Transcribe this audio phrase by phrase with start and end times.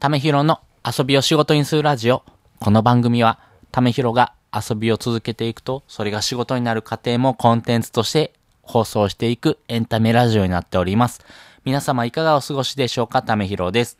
[0.00, 2.22] ためひろの遊びを仕事にするラジオ。
[2.58, 3.38] この番組は、
[3.70, 8.32] ためひろが遊びを続けていくと、それが仕事になる過程もコンテンツとして
[8.62, 11.20] 放送していくエンタメラジオになっております。
[11.66, 13.20] 皆様いかがお過ごしでしょうか？
[13.20, 13.98] ためひろです。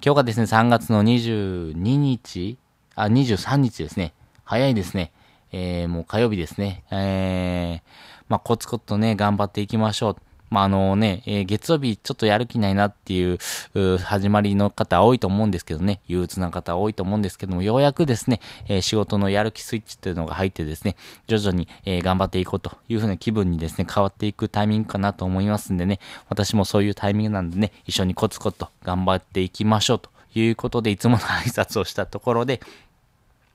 [0.00, 2.56] 今日がですね、3月の22日
[2.94, 4.14] あ、23日ですね。
[4.44, 5.10] 早いですね。
[5.50, 6.84] えー、もう火曜日ですね。
[6.92, 10.16] えー、まあ、コツコツとね、頑張っていきましょう。
[10.50, 13.38] まあ、あのね、えー、月曜日ちょっとやる気ないなっていう、
[13.74, 20.96] う始まりの方多いと思うんですけどね、憂鬱な方多いと思うんですけども、ようやくですね、えー、仕事のやる気スイッチっていうのが入ってですね、
[21.28, 32.60] 徐々に、えー、頑張っていこうというふうな気分にですね、変わっていくタイミングかなと思いますんでね、私もそういうタイミングなんでね、一緒にコツコツと頑張っていきましょうということで、いつもの挨拶をしたところで、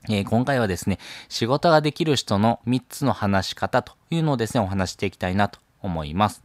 [0.08, 1.00] えー、今回はですね、
[1.30, 6.44] 仕事ができる人の3つの話し方というのをですね、お話していきたいなと思います。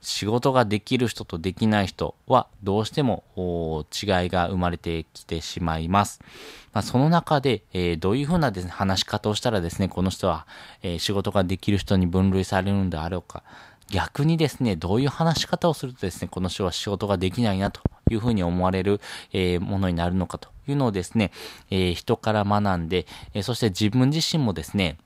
[0.00, 6.20] 仕事ができる人とできない人はどうしても違いが生まれてきてしまいます。
[6.72, 10.46] まあ、その中で、えー、どういうふうなです、ね、話し方をしたらですね、この人は、
[10.82, 13.42] えー、仕事ができる人に分類されるんであろうか。
[13.90, 19.00] 逆にですね、どういう話し方をするとですね、この人は仕事ができないなというふうに思われる、
[19.32, 21.32] えー、ものになるのかというのをですね、
[21.70, 24.98] え人から学んで、えそして自分自身もですね、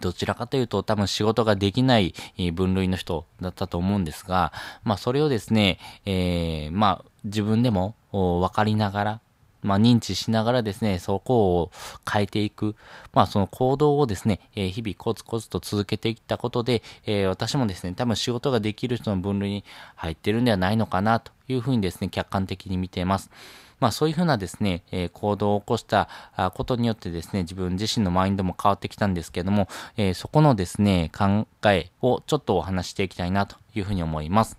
[0.00, 2.14] どちらかというと多分仕事ができない
[2.52, 9.20] 分類の人だったと思うんですが、まあそれをですね、えー、まあ自分でも分かりながら、
[9.62, 11.70] まあ認知しながらですね、そこを
[12.10, 12.76] 変えていく、
[13.12, 19.64] まあその行動をですね、えー、日々コツコツと続けていったことで、えー、私もですね、多分仕事ができる人の分類に
[19.96, 23.30] 入ってるんではないのかなというふうにですね、客観的に見ています。
[23.80, 26.08] まあそういうふうなですね、え、行動を起こした
[26.54, 34.56] ことによってですね、自分自身のマインドも変わってきたんですけども、え、そこのですね、考えをちょっとお話していきたいなというふうに思います。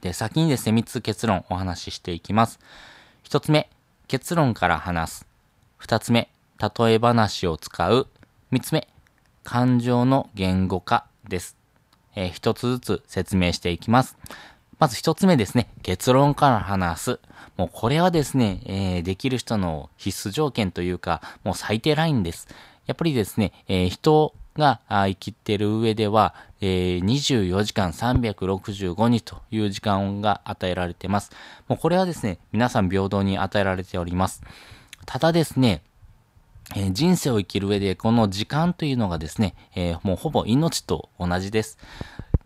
[0.00, 2.58] で、先にですね、3つ結論お話ししていきます。
[3.24, 3.70] 1つ目、
[4.08, 5.26] 結論から話す。
[5.80, 8.08] 2つ目、例え話を使う。
[8.52, 8.88] 3つ目、
[9.44, 11.56] 感情の言語化です。
[12.14, 14.16] えー、1つずつ説明していきます。
[14.82, 17.20] まず1つ目ですね、結論から話す。
[17.56, 22.48] もうこれはですね、えー、できる人の必須条件というか、もう最低ラインです。
[22.86, 31.30] やっぱりですね、えー、人が生きてる上では、えー、24時間365日という時間が与えられてます。
[31.68, 34.42] もうこれはですね、皆さん平等に与えられております。
[35.06, 35.84] ただですね、
[36.74, 41.78] えー、人生を生きる上でこの時間というのがですね、えー、もうほぼ命と同じです。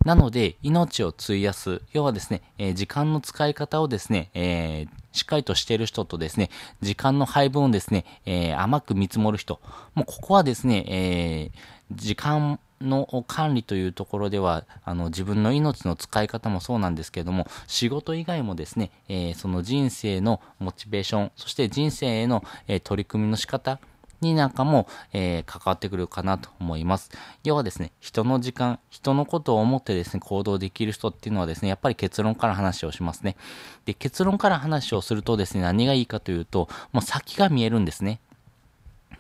[0.07, 6.49] なので、命を費やす、要はですね、えー、時間の使い方をですね、えー、しっかりとしている人とですね、
[6.81, 9.61] 時間の配分をですね、えー、甘く見積もる人、
[9.97, 11.51] もうここはですね、え
[11.91, 23.81] 時間の管理というところでは、あの、自分の命の使い方もそうなんですけれども、仕事以外もですね、えその人生のモチベーション、そして人生への、え取り組みの仕方、
[24.21, 27.11] になんかも、えー、関わってくるかなと思います。
[27.45, 33.37] 要はですね、人の時間、人のことを思ってですね、行動できる人っていうのはですね、やっぱり結論から話をしますね。
[33.85, 38.21] で、結論から話をするとですね、何がいいかというと、もう先が見えるんですね。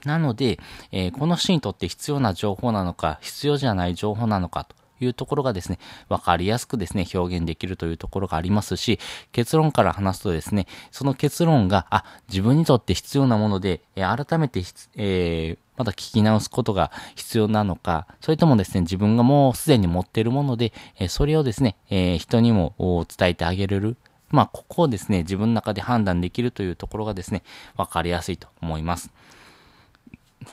[0.05, 0.59] なので、
[0.93, 8.99] えー、この人にとって必要な情報なのか、必要じゃない情報なのかというところがですね、わかりやすくですね、表現できるというところがありますし、
[9.33, 14.63] 結論から話すとですね、その結論が、あ、自分にとって必要なもので、え、改めて、
[14.97, 22.75] えー、また聞き直すことが必要なのか、それともですね、自分がもうすでに持っているもので、え、それをですね、え、人にも
[23.17, 23.97] 伝えてあげれる。
[24.31, 27.43] まあ、ここをですね、自分の中で判断できるというところがですね、
[27.77, 29.11] わかりやすいと思います。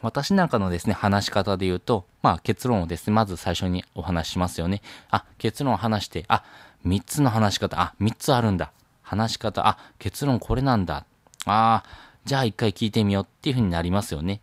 [0.01, 4.81] 私なんかのですね、話し方で言うと、まあ結論をですね、まず最初にお話しますよね。
[5.09, 6.43] あ、結論を話して、あ、
[6.85, 8.71] 3つの話し方、あ、3つあるんだ。
[9.01, 11.05] 話し方、あ、結論これなんだ。
[11.45, 11.83] ああ、
[12.25, 14.41] じゃあ一回聞いてみようっていう風になりますよね。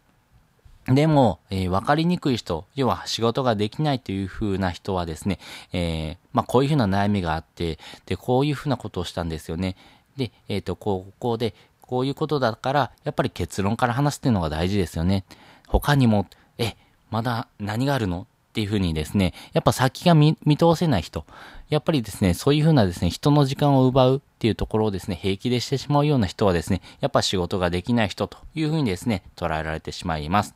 [0.86, 5.38] でも、えー、分かりにくい人、要は仕事ができないという風な人はですね、
[5.72, 9.76] えー、まあこういう風な悩みがあって、で、こういう風なことをしたんですよね。
[10.16, 11.54] で、えっ、ー、と、こう、ここで、
[11.90, 15.24] こういうことだから、やっぱり結論から話すっていうのが大事ですよね。
[15.66, 16.76] 他にも、え、
[17.10, 18.28] まだ何があるの？
[18.50, 21.24] っていうふうにですね、やっぱ先が見通せない人、
[21.68, 30.54] やっぱりですね、そういうふうなですね、人の時間を奪うっていうところをですね、平気でしてしまうような人はですね、やっぱ仕事ができない人というふうにですね、捉えられてしまいます。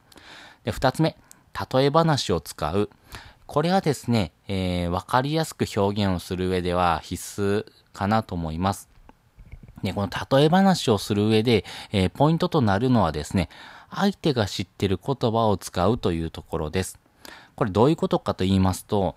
[0.63, 1.17] で、二つ目、
[1.73, 2.91] 例え話を使う。
[3.47, 8.89] これはですね、えー、わかりやすく表現をする上では必須かなと思います。
[9.85, 13.49] ね、この例え話をする上で、えー、ポイントとなるのはですね、
[13.91, 16.99] 相手が知ってる言葉を使うというところです。
[17.55, 19.15] これどういうことかと言いますと、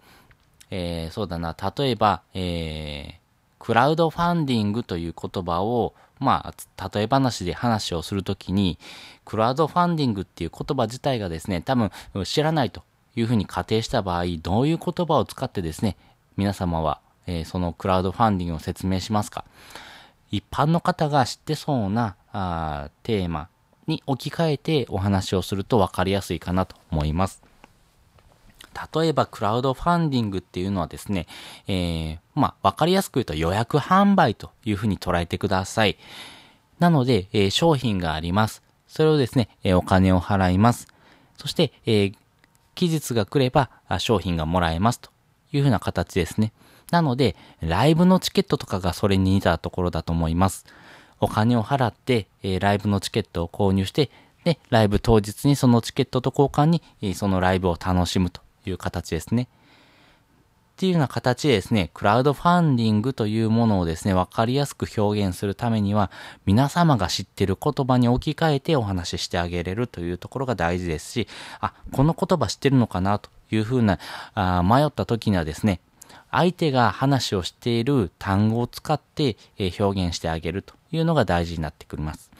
[0.70, 8.78] えー、そうだな、例えば、えー、クラウドファンディングという言葉を、まあ、例え話で話をするときに、
[9.26, 11.92] クラウドファンディングっていう言葉自体がですね、多分
[12.26, 12.84] 知らないと
[13.16, 15.96] いうふうに仮定した場合、どういう言葉を使ってですね、
[16.38, 19.46] 皆様は、えー、そのクラウドファンディングを説明しますか
[20.32, 23.50] 一般の方が知ってそうなあテーマ
[23.88, 27.42] に置き換えてお話をすると分かりやすいかなと思います。
[28.94, 31.26] 例えば、クラウドファンディングっていうのはですね、
[31.68, 35.98] えー、まあ、わかりやすく言うと予約販売というふうに捉えてください。
[36.78, 38.62] なので、えー、商品があります。
[38.88, 40.88] それをですね、えー、お金を払います。
[41.38, 42.16] そして、えー、
[42.76, 45.10] 期日が来れば商品がもらえますと
[45.52, 46.54] いうふうな形ですね。
[46.92, 50.66] なので、ライブのチケットとかがそれに似たところだと思います。
[51.20, 54.10] お金を払って、えー、ライブのチケットを購入して、
[54.44, 59.48] で、ライブ当日にそのチケットと交換に、えー、そのライブを楽しむという形ですね。
[60.78, 66.12] っていうような形でですね、クラウドファンディングというものをですね、わかりやすく表現するためには、
[66.46, 71.28] 皆様が知ってる言葉に置き換えてお話ししてあげれるというところが大事ですし、
[71.62, 73.98] あ、この言葉知ってるのかなというふうな、
[74.36, 75.80] あ迷った時にはですね、
[76.32, 82.32] 相手が話をしている単語を使って、え表現してあげるというのが大事になってくります。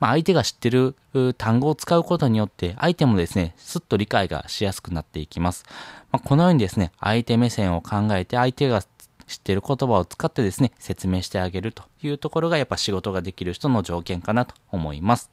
[0.00, 0.96] まあ、相手が知ってる
[1.36, 5.64] 単語を使うことによって、相手もですね、すっと理解がしやすくなっていきます。
[6.10, 8.82] まあ、このようにですね、相手目線を考えて、相手が
[9.26, 15.30] 知ってる言葉を使ってですね、説明してあげるというところがやっぱ仕事ができる人の条件かなと思います。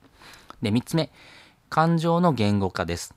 [0.61, 1.11] で、三つ目、
[1.69, 3.15] 感情の言語化です。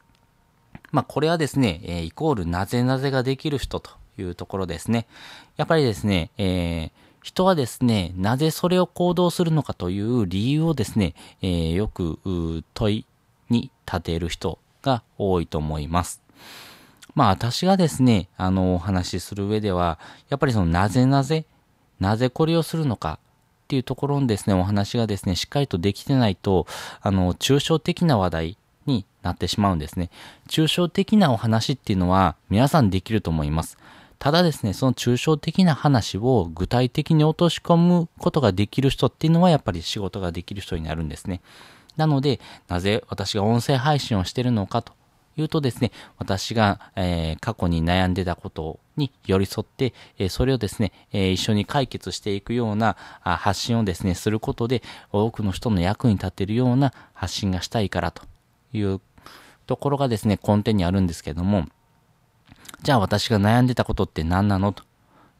[0.93, 3.90] まあ、これはですね、え、イコールなぜなぜができる人と
[4.22, 5.06] いうところですね。
[5.56, 12.19] やっぱりですね、えー人はですね、なぜそれを行動するのかという理由をですね、えー、よく
[12.72, 13.06] 問い
[13.50, 16.22] に立てる人が多いと思います。
[17.14, 21.44] まあ私がですね、あのお話しする上では、やっぱりそのなぜなぜ、
[21.99, 23.19] なぜこれをするのか
[23.64, 26.66] っていうところにですね、お話がですね、しっかりとできてないと、
[27.02, 28.56] あの、抽象的な話題
[28.87, 30.11] になってしまうんですね。
[30.49, 33.76] 抽象的なお話っていうのは皆さんできると思います。
[34.20, 41.40] ただですね、その抽象的な話を具体的に落とし込むことができる人っていうのはやっぱり仕事ができる人になるんですね。
[41.96, 42.38] なので、
[42.69, 44.93] なぜ私が音声配信をしてるのかと
[45.38, 54.82] いうとですね、私が、えー、過去に悩んでたことに寄り添って、えー、それをですね、えー、一緒に解決していくようなあ発信をですね、することで、
[55.12, 58.25] 多くの人の役に立てるような発信がしたいからと
[58.75, 59.00] いう
[59.66, 61.64] ところがですね、根底にあるんですけども、
[62.82, 64.84] じゃあ私が悩んでたことって何なのと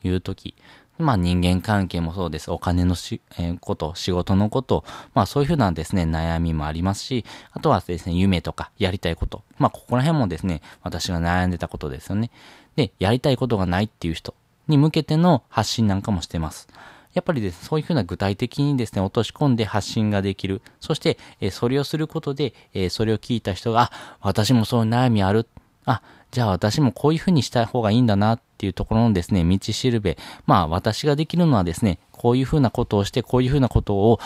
[0.05, 0.55] いうとき、
[0.99, 2.50] まあ人間関係もそうです。
[2.50, 4.85] お金のし、えー、こと、仕事のこと、
[5.15, 9.43] まあそういうふうなですね、悩みもありますし、あとはですね、夢とかやりたいこと。
[9.59, 12.31] まあここら辺もですね、私が悩んでたことですよね。
[12.77, 14.35] で、やりたいことがないっていう人
[14.69, 16.69] に向けての発信なんかもしてます。
[17.12, 20.62] やっぱりですね、そういうふうな具体的にですね、落とし込んで発信ができる。
[20.81, 25.49] そして、えー、それをすることで、えー、それを聞いた人が、あ、私もそういう悩みある。
[25.87, 30.17] あ、じゃあ私もこういうふうにしたい方がいいんだなっていうところのですね、道しるべ。
[30.47, 34.21] まあ私ができるのはですね、こういうふうなことをして、こういうふうなことを、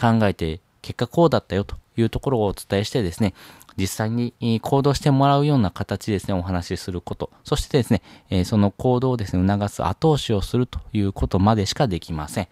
[0.00, 3.34] 考えて、結果こうだったよというところをお伝えしてですね、
[3.76, 7.30] 実際に行動してもらうような形ですね、お話しすること。
[7.44, 7.92] そしてです
[8.30, 12.48] ね、その行動をですね、促す後押しをするということまでしかできません。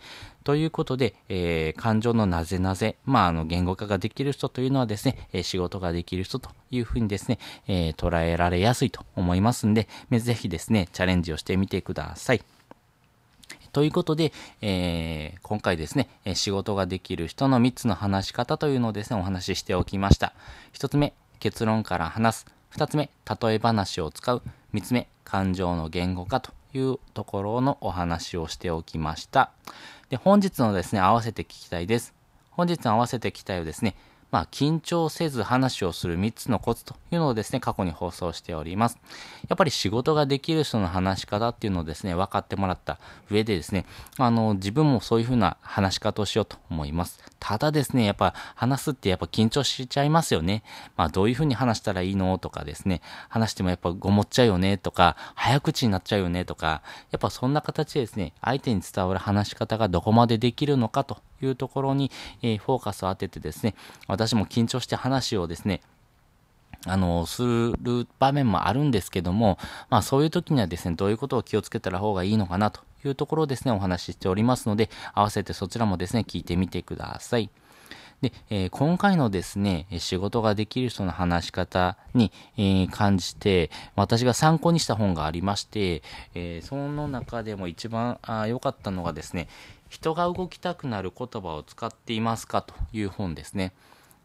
[0.49, 12.43] ということで、えー、感情のなぜなぜ、まあ、あの、言語化ができる人というのはですね、え、仕事ができる人というふうにですね、えー、捉えられやすいと思いますんで、ぜひですね、チャレンジをしてみてください。
[13.73, 14.33] ということで、
[14.63, 20.33] えー、今回ですね、仕事ができる人の3つの話し方というのをですね、お話ししておきました。
[20.73, 22.47] 1つ目、結論から話す。
[22.75, 23.11] 2つ目、
[23.43, 24.41] 例え話を使う。
[24.73, 29.51] 3つ目、感情の言語化というところのお話をしておきました。
[30.11, 32.15] で、本日のですね、合わせて聞きたいです。
[32.51, 33.95] 本日の合わせて聞きたいをですね、
[34.31, 38.99] まあ、緊張せず話をする3つのコツというのをですね、過去に放送しております。
[39.49, 42.99] やっぱり仕事ができる人の話し方っていうのをですね、分かってもらった
[43.31, 43.87] 上でですね、
[44.19, 47.21] あの、自分もそういうふうな話し方をしようと思います。
[47.41, 50.63] ただですね、やっぱ話すってやっぱ緊張しちゃいますよね。
[50.97, 62.11] まあ、どういうふうに話したらいいのとかですね、話してもやっぱごもっちゃうよねとか、早口になっちゃうよねとか、やっぱそんな形でですね、相手に伝わる話し方がどこまでできるのかというところに、
[62.43, 63.75] えー、フォーカスを当ててですね、
[64.07, 65.81] 私も緊張して話をですね、
[66.87, 69.59] あの、する場面もあるんですけども、
[69.91, 77.51] まあそういう時にはですね、どういうことを気をつけたら方がいいのかなというところをですね、お話ししておりますので、合わせてそちらもですね、聞いてみてください。
[78.21, 86.03] で、えー、今回のですね、仕事ができる人の話し方に、えー、感じて、私が参考にした本がありまして、
[86.35, 89.49] えー、その中でも一番良かったのがですね、
[89.89, 93.73] 人が動きたくなる言葉を使っていますかという本ですね。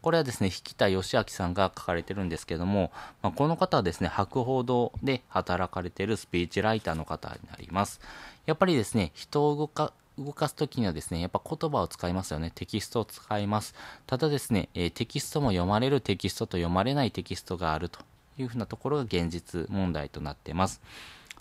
[0.02, 8.00] これはですね、引田義明さんが書かれてるんですけども、まあ、この方はですね、博報堂で働かれているスピーチライターの方になります。
[8.44, 12.52] やっぱりですね、人を動か動かすときにはですね、やっぱ言葉を使いますよね。
[12.54, 13.74] テキストを使います。
[14.06, 18.00] ただですね、え、テキストも読まれるテキストと読まれないテキストがあると
[18.38, 20.80] いうふうなところが現実問題となっています。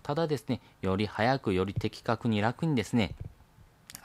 [0.01, 3.15] ただですね、より早く、より的確に楽にですね、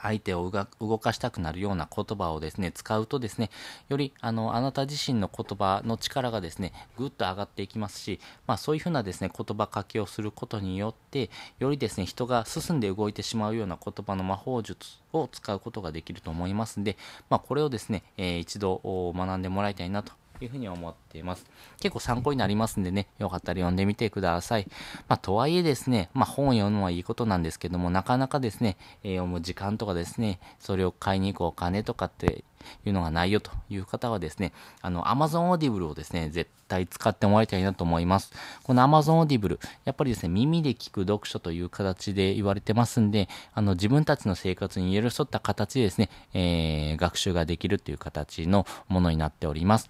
[0.01, 3.49] 相手を動かしたくなるような言葉をですね、使うとですね、
[3.89, 11.29] よりあの、あなた自身の言葉の力がですね、ぐっと上がっていきますし、まあそういうふうなですね、言葉かけをすることによって、
[11.59, 16.97] よりですね、人が進んで動いてしまうような言葉の魔法術を使うことができると思いますんで、
[17.29, 18.81] まあこれをですね、えー、一度
[19.15, 20.13] 学んでもらいたいなと
[20.45, 21.45] いうふうに思っています。
[21.79, 24.67] 結構参考になりますんでね、よかったら読んでみてください。
[25.07, 32.43] まあ、とはいえですね、まあ、本を読むのはいいことなんですけども、なかなかですね、えー、読む時間とかですね、それを買いに行くお金とかって
[32.85, 38.31] いうのがないよという方はですね、あの、Amazon Audible をですね、絶対使ってもらいたいなと思います。
[38.63, 49.89] この Amazon Audible、やっぱりですね、耳で聞く読書という形で言われてますんで、あの、自分たちの生活に寄り添った形でですね、えー、学習ができるという形のものになっております。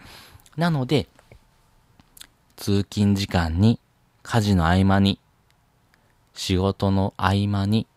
[0.60, 1.08] なので、
[2.58, 3.80] 通勤時間に、
[4.24, 5.18] 家事の合間に、
[6.34, 7.88] 仕事の合間に、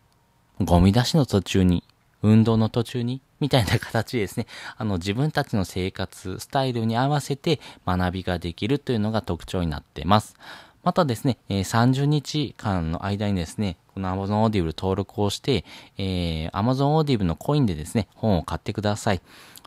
[0.61, 1.83] ゴミ出しの途中に、
[2.21, 10.37] 運動の途中に、みたいな形ですね、あの自分たちの生活、スタイルに合わせて学びができるというのが特徴になってます。
[10.83, 15.65] またですね、30日間の間にですね、この Amazon Audible 登録をして、
[15.97, 19.21] えー、Amazon Audible のコインでですね、本を買ってください。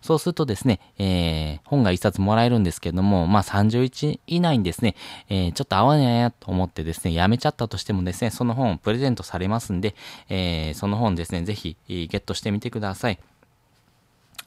[0.06, 4.94] そうするとですね、えー、本が一冊もらえるんですけども、まあ31以内にですね、
[5.28, 9.96] えー、ちょっと合わないなと思ってですね、やめちゃったとしてもですね、その本をプレゼントされますんで、
[10.28, 13.18] えー、その本ですね、ぜひゲットしてみてください。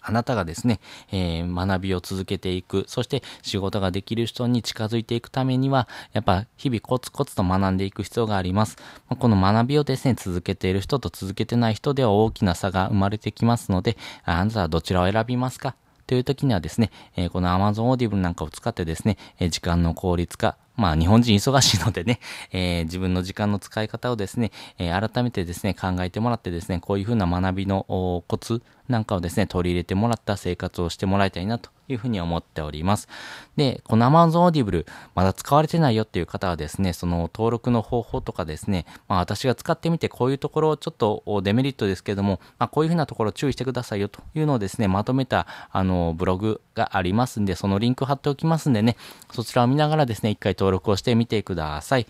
[0.10, 0.80] あなたがですね、
[1.12, 8.78] えー、学びを続けていく、そして仕事ができる人に近づいていくためには、やっぱ日々コツコツと学んでいく必要があります。
[9.08, 15.75] この学びをですね、続けている人と続けてない人では大きな差が生まれてきますので、あなたはどちらを選びますか？
[16.08, 22.20] という時にはですね、えー、この Amazon Audible なんかを使ってですね、えー、時間の効率化、まあ日本人忙しいのでね、
[22.51, 33.08] えー、自分の時間の使い方をですね、え、改めてですね、考えてもらってですね、こういうふうな学びのコツなんかをですね、取り入れてもらった生活をしてもらいたいなというふうに思っております。
[33.55, 48.98] で、この Amazon Audible、まだ使われてないよっていう方はですね、その登録の方法とかですね、まあ私が使ってみてこういうところちょっとデメリットですけども、まあこういうふうなところ注意してくださいよというのをですね、まとめたあのブログがありますんで、そのリンク貼っておきますんでね、
[49.31, 52.08] そちらを見ながらですね、一回登録をしてみてください。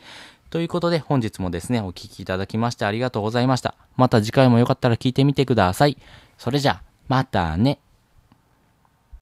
[0.49, 3.75] ということで本日もですね、お聴きいただきましてありがとうございました。
[3.97, 5.97] また次回もよかったら聞いてみてください。
[6.39, 7.79] それじゃ、またね。